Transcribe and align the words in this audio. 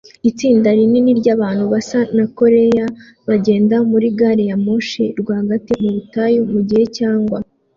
Itsinda 0.29 0.69
rinini 0.77 1.11
ryabantu 1.19 1.63
basa 1.73 1.99
na 2.17 2.25
koreya 2.37 2.85
bagenda 3.27 3.75
muri 3.91 4.07
gari 4.19 4.43
ya 4.49 4.57
moshi 4.65 5.03
rwagati 5.19 5.71
mu 5.81 5.89
butayu 5.95 6.41
mugihe 6.53 6.85
cyagwa 6.95 7.39